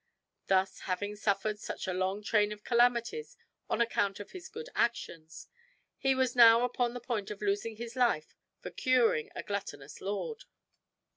Thus, 0.47 0.79
having 0.79 1.15
suffered 1.15 1.59
such 1.59 1.87
a 1.87 1.93
long 1.93 2.23
train 2.23 2.51
of 2.51 2.63
calamities 2.63 3.37
on 3.69 3.79
account 3.81 4.19
of 4.19 4.31
his 4.31 4.49
good 4.49 4.67
actions, 4.73 5.47
he 5.95 6.15
was 6.15 6.35
now 6.35 6.63
upon 6.63 6.95
the 6.95 6.99
point 6.99 7.29
of 7.29 7.39
losing 7.43 7.75
his 7.75 7.95
life 7.95 8.35
for 8.61 8.71
curing 8.71 9.29
a 9.35 9.43
gluttonous 9.43 10.01
lord. 10.01 10.45